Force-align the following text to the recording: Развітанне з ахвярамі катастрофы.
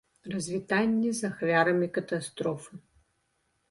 Развітанне 0.33 1.11
з 1.19 1.31
ахвярамі 1.31 1.93
катастрофы. 2.01 2.85